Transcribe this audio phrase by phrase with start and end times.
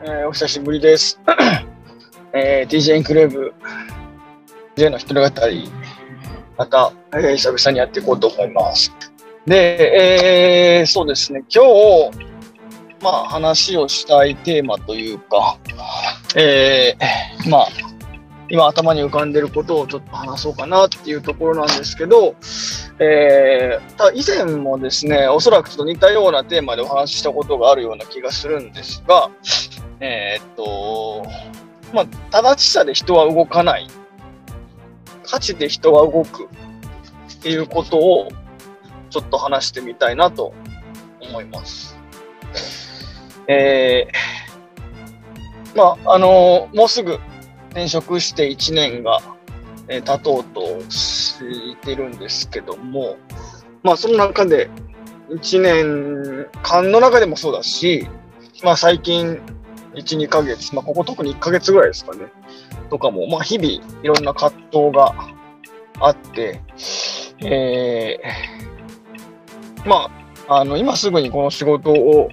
[0.00, 1.18] えーお久しぶりです。
[2.34, 3.54] えー DJ インクレーブ
[4.76, 5.70] J の一人語り、
[6.58, 8.92] また、えー久々にやっていこうと思います。
[9.46, 12.10] で、えーそうですね、今日、
[13.02, 15.58] まあ話をしたいテーマというか、
[16.36, 17.68] えーまあ、
[18.50, 22.36] 今頭に浮かんでることをちょっと話そうかなっていうところなんですけど、
[22.98, 29.30] えー、ただ以前もですね、おそらくちょっと似たようなテーマでお話ししたことがあるような気がするんですが、
[30.00, 31.26] えーっと、
[31.92, 33.88] まあ、正しさで人は動かない。
[35.24, 36.44] 価値で人は動く。
[36.44, 38.28] っていうことを、
[39.10, 40.52] ちょっと話してみたいなと
[41.20, 41.96] 思います。
[43.48, 47.20] えー、まあ、あのもうすぐ
[47.70, 49.20] 転職して1年が、
[49.88, 53.16] えー経とうとしてるんですけども、
[53.84, 54.68] まあ、その中で、
[55.30, 58.08] 1年間の中でもそうだし、
[58.64, 59.40] まあ、最近、
[59.96, 62.26] 1、2ヶ月、まあ、ここ特に1ヶ月ぐらいですかね、
[62.90, 63.68] とかも、まあ、日々、
[64.02, 65.14] いろんな葛藤が
[66.00, 66.60] あって、
[67.40, 70.10] えー、ま
[70.48, 72.28] あ、あの、今すぐにこの仕事を、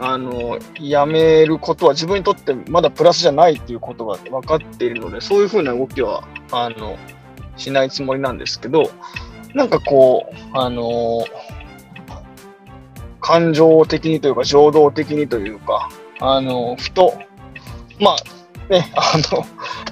[0.00, 6.96] あの、辞めることは自分にとってまだプラスじゃないっていうことが分かっているので、そういうふうな動きは、あの、
[7.56, 8.90] しないつもりなんですけど、
[9.54, 11.24] なんかこう、あの
[13.20, 15.88] 感情的にというか、情動的にというか、
[16.20, 17.14] あのふと、
[18.00, 18.16] まあ、
[18.72, 19.44] ね、 あの、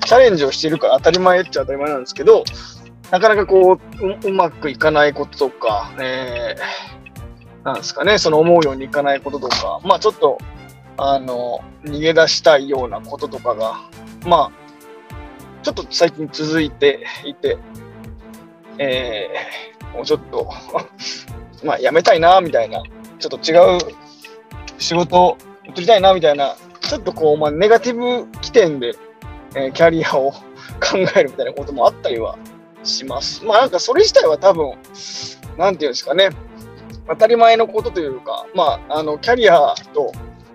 [0.05, 2.45] チャレンジをしているから当たり前っちゃ当たり前なんですけど、
[3.11, 10.39] なかなかこう、うまくいかないこととか、えー、なんですかね、その思うようにいかないこととか、まあちょっと、
[10.99, 13.81] あの、逃げ出したいようなこととかが、
[14.25, 14.67] まあ、
[15.63, 17.59] ちょっと最近続いていて、
[18.79, 20.51] えー、もうちょっと、
[21.65, 22.83] まあ、辞めたいな、みたいな、
[23.19, 23.95] ちょっと違う
[24.79, 25.37] 仕事
[25.69, 28.95] 取りたいな、みたいな、ちょっとこう、まあ、ネガティブ起点で、
[29.55, 30.39] えーキャリアを考
[31.17, 32.39] えるみたいなこともあったりは
[32.85, 33.45] します。
[33.45, 34.75] まあ、なんかそれ自体は多分、
[35.57, 36.31] なんていうんですかね、
[37.09, 40.13] 当たり前のことというか、まあ、あの、キャリアと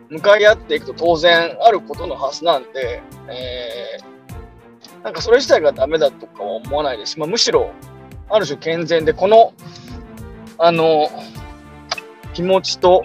[0.10, 4.12] 向かい合っていくと当然あることのはずなんで、えー
[5.04, 7.72] なんかそれ自体がダメだとかは思わないですし、まあ、むしろ、
[8.30, 9.54] ある種健全で、この、
[10.58, 11.10] あの、
[12.34, 13.04] 気持ちと、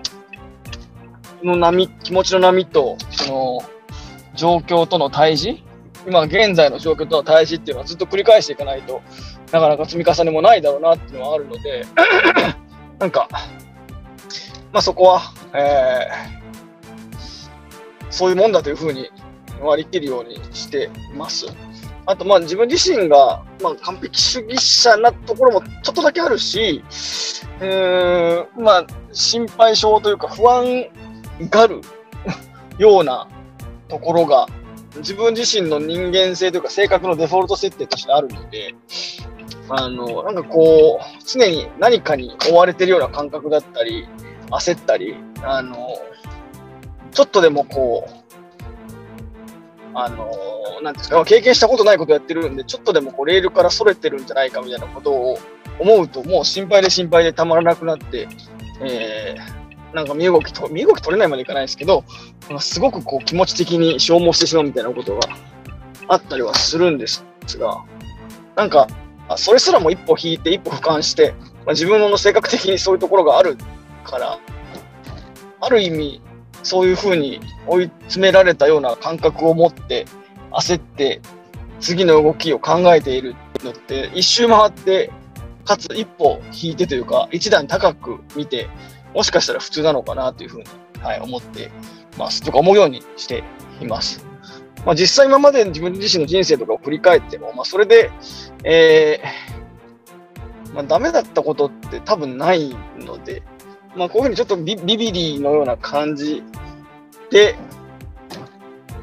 [1.47, 3.62] の波、気持ちの波と、その、
[4.34, 5.62] 状況との対峙？
[6.07, 9.03] 今現在の状況との対峙っていうのはずっと繰り返していかないと
[9.51, 11.84] なかなか積み重ねもないだろうなっていうのはあるので
[13.01, 13.27] なんか
[14.73, 16.47] まあそこは、えー
[18.17, 19.11] そういうもんだというふうに
[19.61, 21.47] 割り切るようにしています。
[22.07, 26.83] あと、まあ、自分自身が、ま、完璧主義者なところもちょっとだけあるし、
[27.61, 30.87] えーまあ、心配性というか不安
[31.41, 31.80] がる
[32.78, 33.28] ような
[33.88, 34.47] ところが、
[34.97, 38.74] 自分自身の人間性というか性格のデフォルト設定としてあるので、
[39.69, 44.08] あの、なんかこう、常に何かに追われてるような感覚だったり、
[44.50, 45.98] 焦ったり、あの、
[47.10, 48.12] ちょっとでもこう、
[49.94, 55.38] あのーなんですか、経験したことないことやってるんで、ちょっとでもこうレールから逸れてるんじゃないかみたいなことを
[55.78, 58.28] 思うと、もう心配で心配でたまらなくなって、
[58.82, 59.56] えー、
[59.97, 62.05] なんか身動きと、身動き取れないまでいかないですけど、
[62.61, 65.21] すごくこう気持ち的に消耗してしまうみたいなことが
[66.09, 67.25] あったりはするんです
[67.59, 67.83] が、
[68.57, 68.89] なんか、
[69.37, 71.34] それすらも一歩引いて、一歩俯瞰して、
[71.65, 73.57] まあ、自分の性格的にそういうところがある
[74.05, 74.39] から、
[75.62, 76.21] ある意味、
[76.63, 80.05] そういうふうに追い詰められたような感覚を持って
[80.51, 81.23] 焦って
[81.81, 85.13] 次の動きを考えているのって一周回って
[85.65, 88.69] かつ一歩引いてというか一段高く見て
[89.16, 90.65] もしかしたら普通なのかなというふうに、
[91.00, 91.71] はい、思って
[92.19, 93.44] ますとか思うようにして
[93.81, 94.27] います。
[94.84, 98.10] まあ、実際今まで自分自身の人生とかを振り返っても、まあ、それで、
[98.62, 103.43] えーまあ、ダメだったことって多分ないので、
[103.97, 106.42] まあ、こういうふうにちょっとビビリのような感じ
[107.30, 107.57] で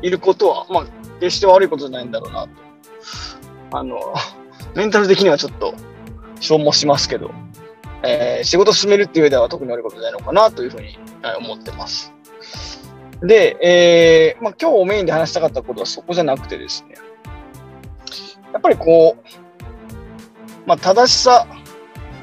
[0.04, 0.86] いることは、まあ、
[1.20, 2.50] 決して悪いことじゃないんだろうなと。
[3.72, 4.14] あの、
[4.76, 5.74] メンタル的にはちょっと
[6.40, 7.32] 消耗しますけど、
[8.04, 10.98] えー仕事進めるっていう上では特に悪いことじゃないのかなというふうに
[11.40, 12.14] 思ってます。
[13.22, 16.96] で、えーまあ、今日メインで話したかったことはそこじゃなくてですね、
[18.52, 19.30] やっぱりこう、
[20.66, 21.48] まあ、正しさ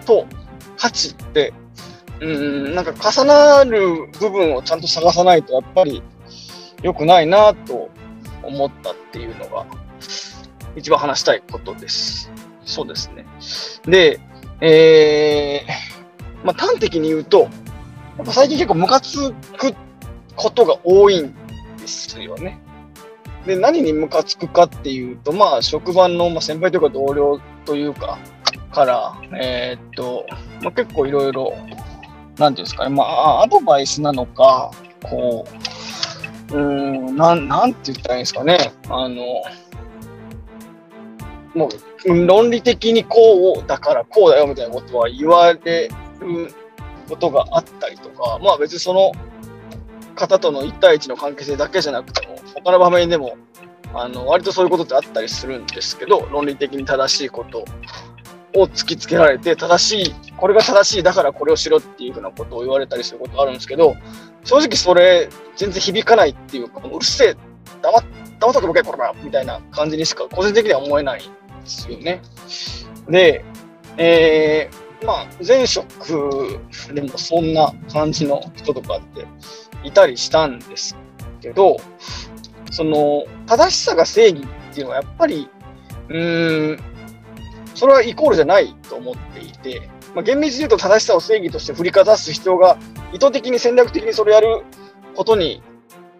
[0.04, 0.26] と
[0.76, 1.54] 価値って、
[2.20, 6.02] うん、なんか重なる部分をちゃんと探さないと、やっぱり
[6.82, 7.88] 良くないなと
[8.42, 9.66] 思ったっていうのが、
[10.76, 12.30] 一番話したいことです。
[12.64, 13.26] そうですね。
[13.84, 14.20] で、
[14.60, 17.42] えー、まあ、端的に言うと、
[18.18, 19.74] やっぱ最近結構ムカつく
[20.36, 21.34] ことが多いん
[21.78, 22.60] ですよね。
[23.46, 28.18] で、何にムカつくかっていうと、まあ、職場の、まあ、先輩というか同僚というか、
[28.72, 30.26] から、えー、っと、
[30.62, 31.52] まあ、結構いろいろ、
[32.38, 34.70] なんていうんですかね、まあ、アドバイスなのか、
[35.02, 35.46] こ
[36.52, 39.42] う、うん、なん、なんて言ったらいいんですかね、あの、
[41.54, 41.68] も
[42.06, 45.88] う、論理的にこうだからこうだよみたいなことは言われ
[46.20, 46.54] る
[47.08, 49.12] ことがあったりとか、まあ別にその
[50.14, 53.36] 方との1対1の関係性だけじゃなくても、他の場面でも、
[53.94, 57.64] あの、割とそういうことってあったりするんですけど、論理的に正しいこと
[58.54, 63.96] を突きつけられて、正しい、これが正しい、だからこれをしろっていうふうなことを言われたりすることあるんですけど、
[64.44, 67.36] 正直それ、全然響かないっていうか、うるせえ、
[67.82, 68.04] 黙っ
[68.40, 71.22] 黙っとけぼけ、こらみたいな感じにしか個人的には思えない
[71.60, 72.22] ですよね。
[73.08, 73.44] で、
[73.96, 76.60] えー、まあ、前職
[76.92, 79.26] でもそんな感じの人とかって
[79.84, 80.96] いたりしたんです
[81.40, 81.78] けど、
[82.70, 85.48] その、正しさが正義っていうのはやっぱり、
[86.08, 86.78] うん、
[87.74, 92.78] それはイコールじゃないと思っていて、まあ、厳密に言うと正しさを正義として振りかざす必要が
[93.12, 94.64] 意図的に戦略的にそれやる
[95.14, 95.62] ことに、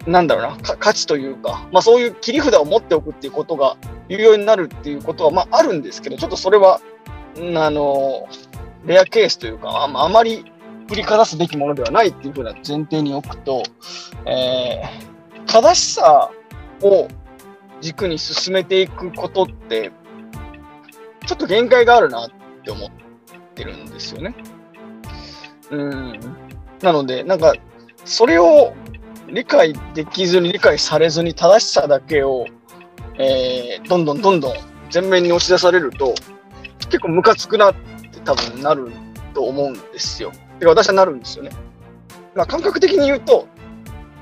[0.07, 3.77] なんだろうな、価値というか、まあそういう切り札を持っておくっていうことが
[4.11, 6.81] 有用になるっていうことは、まああるんですけど、ちょっとそれは、
[7.55, 8.27] あの、
[8.85, 10.51] レアケースというか、ああまり
[10.89, 13.63] 振りかざすべきものではないっていうふうな前提に置くと、
[14.25, 16.29] えー、正しさ
[16.81, 17.07] を
[17.79, 19.91] 軸に進めていくことって、
[21.25, 22.29] ちょっと限界があるなっ
[22.65, 22.89] て思っ
[23.55, 24.35] てるんですよね。
[25.69, 26.19] うん。
[26.81, 27.53] なので、なんか、
[28.03, 28.73] それを
[29.29, 32.45] 理解できずに理解されずに正しさだけを、
[33.21, 34.53] えー、どんどんどんどん
[34.91, 36.15] 前面に押し出されると、
[36.89, 38.91] 結構ムカつくなって多分なる
[39.35, 40.31] と思うんですよ。
[40.59, 41.51] てか私はなるんですよね。
[42.33, 43.47] まあ感覚的に言うと、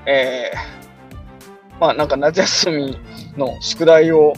[0.05, 2.99] えー、まあなんか夏休み
[3.37, 4.33] の宿題を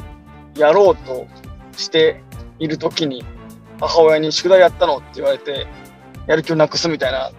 [0.56, 1.26] やろうと
[1.76, 2.22] して
[2.60, 3.26] いるときに
[3.80, 5.66] 母親に宿題やったのって言われて
[6.28, 7.32] やる気をなくすみたいな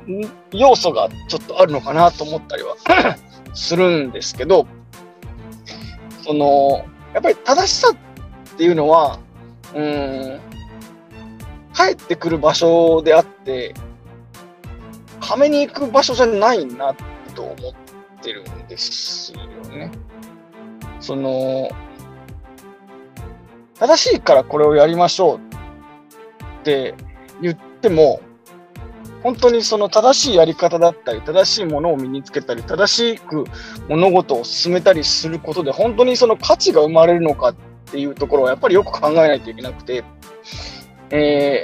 [0.51, 2.75] 要素がちょっとあるのかなと思ったりは
[3.55, 4.67] するんですけど、
[6.25, 9.19] その、やっぱり正しさっていうのは、
[9.75, 10.41] うん、
[11.75, 13.75] 帰ってくる場所であって、
[15.21, 16.95] はめに行く場所じゃないな
[17.35, 19.91] と思ってるんですよね。
[21.01, 21.71] その、
[23.79, 26.95] 正しいからこれをやりましょうって
[27.41, 28.21] 言っても、
[29.23, 33.45] 本当にその正しいやり方だったり、正しいものを身につけたり、正しく
[33.89, 37.55] 物事を進めたりすることで、本当にその価値が生まれるのかっ
[37.91, 40.05] ていうところはやっぱりよく考えないといけなくて、
[41.11, 41.63] え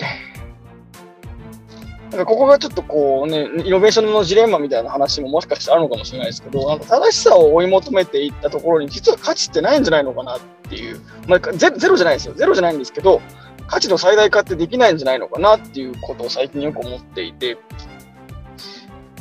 [2.10, 12.34] ー、なんかここがちょっとこうね、イノベーションのジレンマみたいな話ももしかしたらあるのかもしれないですけど、なんか正しさを追い求めていったところに、実は価値ってないんじゃないのかなっていう、まあ、ゼロじゃないですよ。
[12.34, 13.20] ゼロじゃないんですけど、
[13.68, 17.58] 価値の最大化ってできないんじゃないのかなっていうことを最近よく思っていて、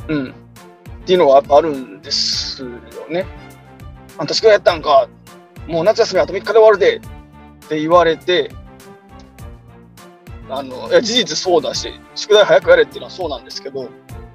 [0.08, 0.30] うん。
[0.30, 0.32] っ
[1.04, 2.68] ていうのはあるんですよ
[3.10, 3.26] ね。
[4.16, 5.08] あんた宿題やったんか、
[5.66, 7.00] もう夏休みあと3日で終わるでっ
[7.68, 8.50] て言われて、
[10.48, 13.88] あの、いや、事実そうだし、宿題早くやれっていうのはそうなんですけど、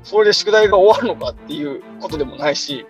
[0.04, 2.86] それで宿題が終わるのかっていうことでもないし、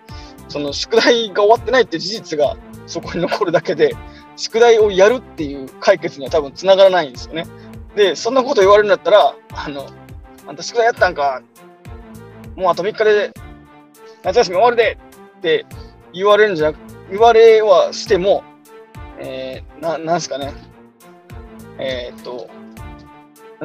[0.48, 3.96] その宿題が終わってないって事実がそこに残るだけで、
[4.36, 7.46] 宿題をやるっていう解決には多分つながらないんですよね。
[7.94, 9.86] で、そんなこと言われるんだったら、あの、
[10.46, 11.42] あんた宿題やったんか、
[12.56, 13.32] もうあと3日で
[14.22, 14.98] 夏休み終わるで
[15.38, 15.66] って
[16.12, 16.78] 言われるんじゃなく、
[17.10, 18.42] 言われはしても、
[19.18, 20.52] えー、ななんすかね、
[21.78, 22.48] えー、っと、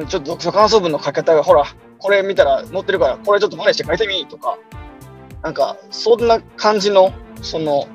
[0.06, 1.64] ちょっと読書感想文の書き方が、ほら、
[1.98, 4.58] これ見たら載ってるから、これちょっと真似して書いてみとか、
[5.42, 7.12] なんか、そんな感じの、
[7.42, 7.86] その、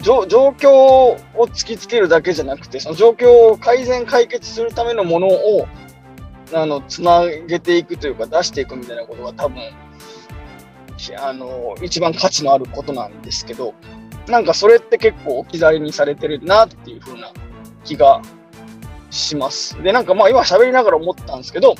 [0.00, 5.66] 状況を突きつけるだけじゃなくて、その状況を改善、解決するためのものを、
[6.54, 9.62] あの、つなげていくというか、出していくみたいなことが多分、
[11.18, 13.74] あの、一番価値のあることなんですけど、
[14.28, 17.30] なんかそれって結構置き去りにされてるなっていう風な
[17.84, 18.20] 気が
[19.10, 19.80] します。
[19.82, 21.74] で、なんかまあ今喋りながら思ったんですけど、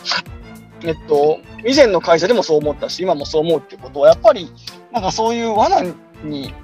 [0.82, 4.52] えっと、以前の会社でもそう思ったし、今もそう思うってことは、やっぱり、
[4.92, 5.82] なんかそういう罠
[6.22, 6.54] に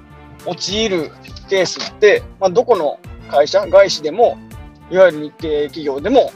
[0.45, 1.11] 陥る
[1.49, 4.37] ケースって、まあ、どこの会社、外資でも、
[4.89, 6.31] いわゆる日系企業でも、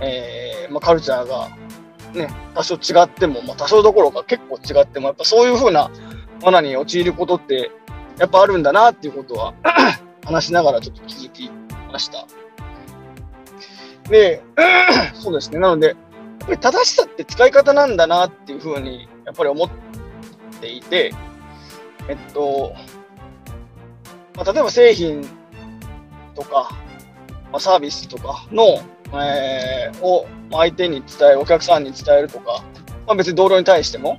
[0.00, 1.48] えーまあ、カルチャーが、
[2.14, 5.90] ね、多少違っても、まあ、多少どころか結構違っても、やっぱそういうふうな
[6.42, 7.70] 罠に陥ることって、
[8.18, 9.54] やっぱあるんだなっていうことは
[10.24, 11.50] 話しながらちょっと気づき
[11.92, 12.26] ました。
[14.08, 14.42] で、
[15.14, 15.58] そうですね。
[15.58, 15.96] なので、やっ
[16.40, 19.70] ぱり正しさって使い方なんだなっていうふうに、やっぱり思っ
[20.60, 21.12] ていて、
[22.08, 22.74] えっと、
[24.40, 25.22] まあ、例えば製品
[26.34, 26.70] とか、
[27.52, 28.80] まあ、サービスとかの、
[29.12, 32.64] えー、を相手に伝える、お客さんに伝えるとか、
[33.06, 34.18] まあ、別に同僚に対しても、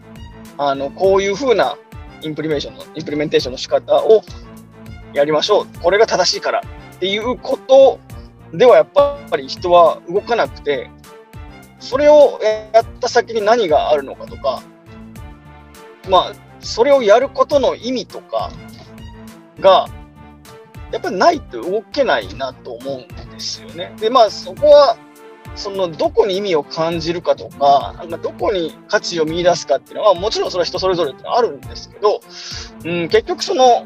[0.60, 1.76] あのこういうふうな
[2.22, 4.22] implemation の、 implementation の仕方を
[5.12, 5.80] やりましょう。
[5.82, 8.00] これが正しいからっていうこと
[8.54, 10.92] ではやっぱり人は動かなくて、
[11.80, 12.40] それを
[12.74, 14.62] やった先に何があるのかとか、
[16.08, 18.52] まあ、それをやることの意味とか
[19.60, 19.88] が、
[20.92, 23.94] やっぱりないと動けないなと思うんですよね。
[24.00, 24.98] で、まあ、そこは、
[25.56, 32.22] そのどこに意味を感じるかとか、なんかどこに価値を見出すかっていうのは、もちろんそれは人それぞれってあるんですけど、
[32.86, 33.86] うん、結局その、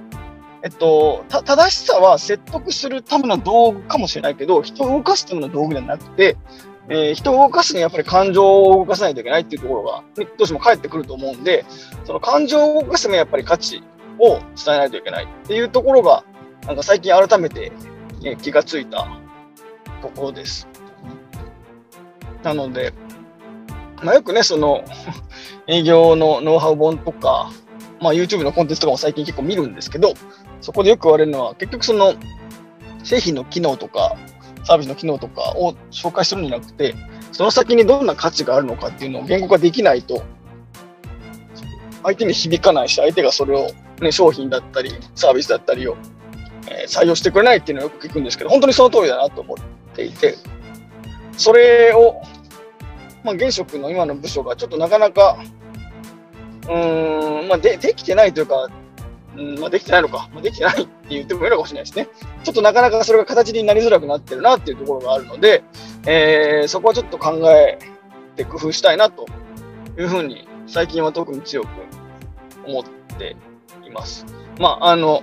[0.63, 6.37] えっと、正しさは説得するための道具かもしれないけど、人を動かすための道具ではなくて、
[6.87, 11.65] えー、人を動かすにはやっぱり感情を動かさないといけないっていうところが、どうしても返ってくると思うんで、
[12.05, 13.83] その感情を動かすためにやっぱり価値
[14.19, 16.23] を伝えないといけないっていうところが、
[16.67, 17.71] なんか最近改めて、
[18.21, 19.07] ね、気がついた
[20.01, 20.67] ところです。
[22.43, 22.93] なので、
[24.03, 24.83] まあ、よくね、その
[25.67, 27.51] 営業のノウハウ本とか、
[27.99, 30.13] まあ、YouTube のコンテンツとかも最近結構見るんですけど、
[30.61, 32.13] そこでよく言われるのは、結局その
[33.03, 34.15] 製品の機能とか、
[34.63, 36.95] サービスの機能とかを紹介するんじゃなくて、
[37.31, 40.23] その先にどんな価値があるのかっていうのを言語化できないと、
[42.03, 45.97] 相手に響かないし、相手がそれを、ね、商品だったり、サービスだったりを、
[46.87, 50.35] 採用してくれないっていうのをよく聞くんですけど、本当にその通りだなと思っていて、
[51.37, 52.21] それを、
[53.23, 55.37] まあ、現職の今の部署がちょっとなかなか、
[56.63, 58.69] うーん、まあ、で、できてないというか、
[59.37, 62.07] うんまあ、できてないのか、まあ、できてないって言ってもいいのかもしれないですね。
[62.43, 65.63] ちょっとなかなかそれが形になりづらくなってるなっていうところがあるので、
[66.07, 67.77] えー、そこはちょっと考え
[68.35, 69.25] て工夫したいなと
[69.97, 71.67] いうふうに、最近は特に強く
[72.65, 72.83] 思っ
[73.17, 73.35] て
[73.85, 74.25] います。
[74.57, 75.21] まあ、あの、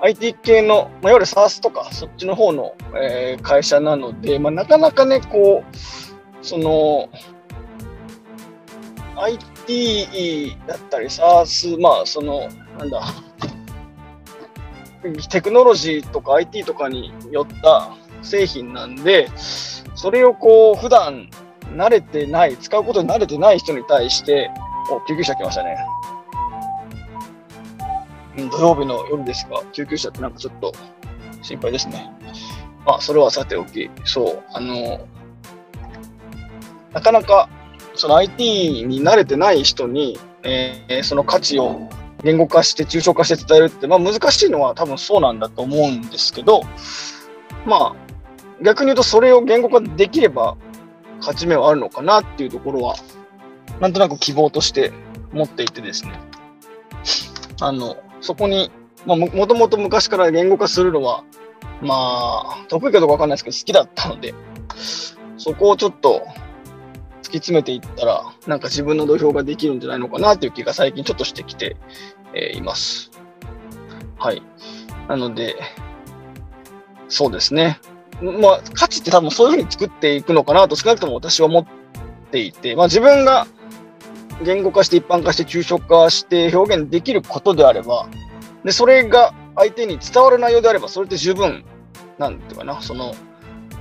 [0.00, 5.76] IT 系の、まあ、いわゆる SARS とか、そっちの方の、えー、会社なので、まあ、なかなかね、こう、
[6.44, 7.08] その、
[9.16, 12.48] IT だったり SARS、まあ、その、
[12.78, 13.02] なんだ、
[15.30, 17.90] テクノロジーとか IT とかによった
[18.22, 21.30] 製品なんで、それをこう、普段
[21.74, 24.50] 慣れてない、使うことに慣れてない人に対して、
[24.90, 25.76] お、救急車来ましたね。
[28.36, 30.72] 土曜日の夜ですが、救急車ってなんかちょっと
[31.42, 32.10] 心配ですね。
[32.84, 35.06] まあ、それはさておき、そう、あの、
[36.92, 37.48] なかなか、
[37.94, 41.88] その IT に慣れてない人に、えー、その価値を
[42.22, 46.62] 言語化して抽象化して伝えるって、まあ、難しいのは多分そうなんだと思うんですけど、
[47.66, 47.96] まあ、
[48.62, 50.56] 逆に言うとそれを言語化できれば
[51.18, 52.96] 勝ち目はあるのかなっていうところは、
[53.80, 54.92] なんとなく希望として
[55.32, 56.20] 持っていてですね。
[57.60, 58.72] あの、そこに、
[59.06, 61.22] まあ、もともと昔から言語化するのは、
[61.80, 64.34] まあ、得意かどうかわかんないですけど、好きだったので、
[65.38, 66.26] そこをちょっと
[67.22, 71.76] 突き詰めていったら、なんか自分の土俵ができるんじゃないのかなっていう気が最近ちょっとしてきて、
[72.34, 73.12] えー、います。
[74.18, 74.42] はい。
[75.08, 75.56] なので、
[77.08, 77.78] そうですね。
[78.20, 81.66] まあ、価値って多分そういうふうに作っていくのかなと少なくとも私は思っ
[82.32, 83.46] ていて、まあ自分が
[84.42, 88.08] 言語化して一般化して抽象化して表現できることであれば、
[88.64, 91.64] で、それが相手に伝わる内容であれば、それって十分、
[92.18, 93.14] なんていうかな、その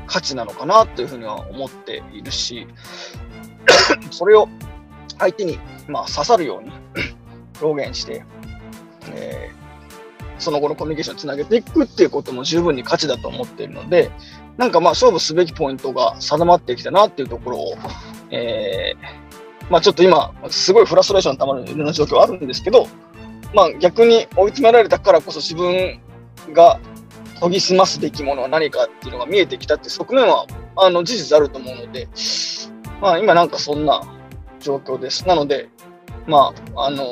[0.07, 2.67] 価値なのかなというふうには思っているし、
[4.11, 4.47] それを
[5.19, 6.71] 相手に、まあ、刺さるように
[7.61, 8.23] 表現して、
[9.13, 14.11] えー、その後のコミュニケーションをつなげていくっていうことも十分に価値だと思っているので、
[14.57, 17.73] なんかまあ勝負すべきポイントが定まってきたなっていうところを、
[18.31, 19.24] えー
[19.69, 22.87] まあちょっと今、すごいフラストレーションたまるような状況あるんですけど、
[23.53, 25.99] まあ逆に追い詰められたからこそ自分
[26.53, 26.79] が
[27.39, 30.45] 研ぎ澄ますべきものは何かっていうのが見えてきたって側面は
[30.75, 32.07] あの事実あると思うので、
[33.01, 34.01] まあ今なんかそんな
[34.59, 35.27] 状況です。
[35.27, 35.69] なので、
[36.27, 37.05] まあ、あの、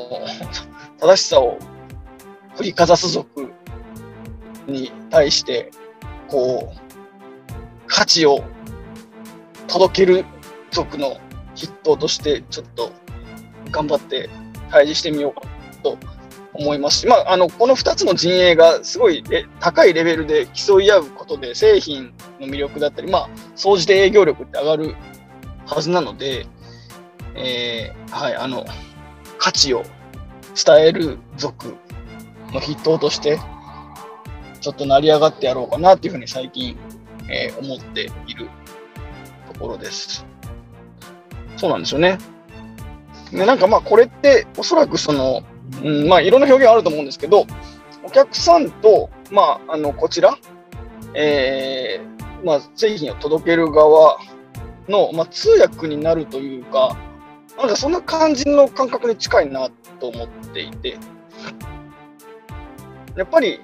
[0.99, 1.59] 正しさを
[2.55, 3.51] 振りかざす族
[4.67, 5.69] に対して、
[6.27, 6.77] こう、
[7.85, 8.43] 価値を
[9.67, 10.25] 届ける
[10.71, 11.19] 族の
[11.55, 12.91] 筆頭としてちょっと
[13.71, 14.29] 頑張って
[14.69, 15.47] 対峙してみようか
[15.83, 15.97] と
[16.53, 19.23] 思いますし、まあ、あのこの2つの陣営がすごい
[19.59, 24.95] 高いレベルで競い合うことで製品の魅力だったり、まあ、総じて営業力って上がる
[25.65, 26.45] はずなので、
[27.35, 28.65] えー、はい、あの
[29.37, 29.83] 価値を
[30.53, 31.75] 伝える族
[32.51, 33.39] の筆頭として
[34.61, 36.77] ちょっと成り上がってやろうかなっていうふうに最近、
[37.29, 38.49] えー、思っている
[39.51, 40.25] ところです。
[41.63, 42.17] そうなんですよね。
[43.31, 45.43] で、なんかまあこれっておそらくその、
[45.81, 47.47] うん、まあいろんな表現あると思うんですけど、
[48.03, 50.37] お客さんとまあ、あの、こちら、
[51.15, 54.19] えー、まあ、製品を届ける側
[54.87, 56.95] の、まあ、通訳になるというか、
[57.57, 60.99] なんかそんな感じの感覚に近いなと思っていて、
[63.15, 63.59] やっぱり、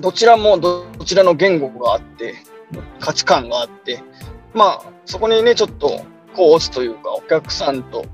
[0.00, 2.34] どちらもどちらの言語があって、
[3.00, 4.02] 価値観があって、
[4.52, 6.04] まあ、そこにね、ちょっと、
[6.34, 8.04] こう、落ちというか、お客さんと、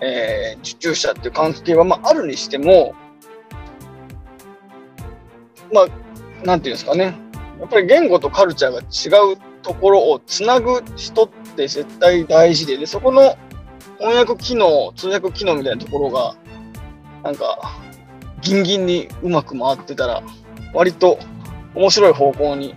[0.00, 2.94] えー、受注者っていう関係は、まあ、あるにしても、
[5.72, 7.14] まあ、なんていうんですかね、
[7.60, 13.36] やっぱり言語とカルチャーが違うところをつなぐ人って絶対大事で、でそこの
[13.98, 16.34] 翻訳機能、通訳機能みたいなところが、
[17.22, 17.78] なんか、
[18.40, 20.22] ギンギンにうまく回ってたら、
[20.72, 21.18] 割と
[21.74, 22.74] 面白い方向に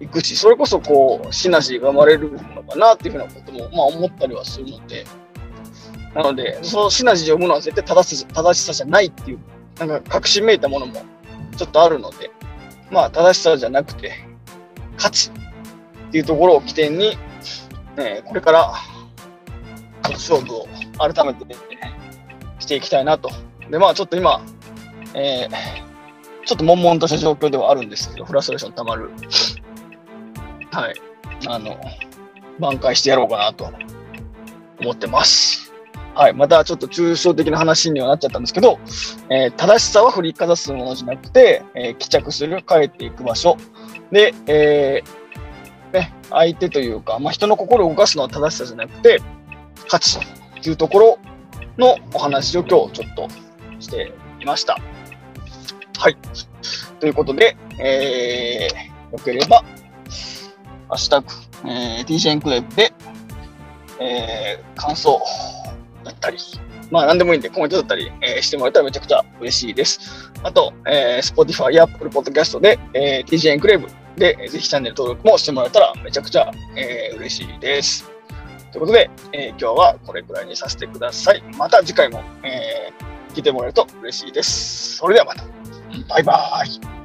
[0.00, 5.04] 行くし、それこそこう、シナジーが生まれるかなっていうふうなことも、まあ思ったりはするので、
[6.14, 9.38] なので、そのシナジーを読むのは絶対正し正しさじゃないっていう、
[9.78, 11.02] なんか確信めいたものも
[11.56, 12.30] ちょっとあるので、
[12.90, 14.12] まあ正しさじゃなくて、
[14.96, 15.30] 価値
[16.08, 17.18] っていうところを起点に、
[17.98, 18.72] えこれから
[20.02, 20.66] 勝負を
[20.98, 21.54] 改めてね
[22.58, 23.30] していきたいなと。
[23.70, 24.40] で、まあちょっと今、
[25.14, 29.10] えー、ちょっと悶々とした状況ではあるんですけど、フラストレーションたまる。
[30.72, 30.94] はい。
[31.48, 31.78] あの、
[32.58, 33.70] 挽回してやろうかなと
[34.80, 35.72] 思ってます。
[36.14, 36.32] はい。
[36.32, 38.78] またちょっと抽象的な話にはなっちゃったんですけど、
[39.28, 43.58] えー、正しさは振りかざすものじゃなくて、えー、帰着する、帰っていく場所。
[44.10, 49.20] で、えー、ね、相手というか、まあ、人の心を動かすのは正しさじゃなくて、
[49.88, 50.18] 価値
[50.62, 51.18] というところ
[51.76, 53.28] のお話を今日ちょっと
[53.78, 54.78] していました。
[55.98, 56.16] はい。
[56.98, 59.58] ということで、えー、よければ、
[60.88, 61.26] ハッシュタグ、
[61.64, 62.92] えー、DJ エンクレーブで、
[64.00, 65.20] えー、感想
[66.04, 66.38] だったり、
[66.90, 70.30] まあ何でもいいんでコメントだったり、えー、してもらえたらめちゃくちゃ嬉しいです。
[70.42, 78.10] あと、えー、Spotify や Apple Podcast で、えー、DJ エンクレーブで、ぜひチャンネル登録もしてもらえたらめちゃくちゃ、えー、嬉しいです。
[78.72, 81.42] ということで、えー、今日はこれくらいにさせてください。
[81.56, 84.96] また次回も、えー、聞いてもらえると嬉しいです。
[84.96, 85.44] それではまた。
[86.08, 86.95] バイバーイ。